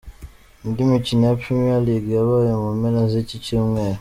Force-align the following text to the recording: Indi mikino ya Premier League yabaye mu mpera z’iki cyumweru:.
Indi 0.65 0.81
mikino 0.91 1.21
ya 1.29 1.35
Premier 1.41 1.81
League 1.85 2.09
yabaye 2.17 2.51
mu 2.61 2.69
mpera 2.79 3.01
z’iki 3.11 3.37
cyumweru:. 3.45 3.89